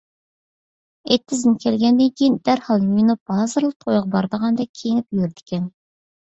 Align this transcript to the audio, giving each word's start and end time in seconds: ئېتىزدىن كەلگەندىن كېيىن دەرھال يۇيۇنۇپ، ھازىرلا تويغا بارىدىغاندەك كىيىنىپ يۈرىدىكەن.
ئېتىزدىن 1.15 1.57
كەلگەندىن 1.65 2.09
كېيىن 2.23 2.39
دەرھال 2.49 2.83
يۇيۇنۇپ، 2.89 3.35
ھازىرلا 3.37 3.71
تويغا 3.87 4.03
بارىدىغاندەك 4.19 4.75
كىيىنىپ 4.83 5.23
يۈرىدىكەن. 5.23 5.73